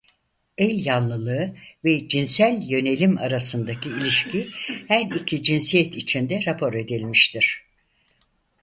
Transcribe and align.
El 0.57 0.85
yanlılığı 0.85 1.55
ve 1.85 2.07
cinsel 2.07 2.61
yönelim 2.61 3.17
arasındaki 3.17 3.89
ilişki 3.89 4.49
her 4.87 5.05
iki 5.05 5.43
cinsiyet 5.43 5.95
içinde 5.95 6.39
rapor 6.45 6.73
edilmiştir. 6.73 7.63